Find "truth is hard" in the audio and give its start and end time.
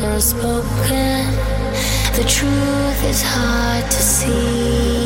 2.28-3.84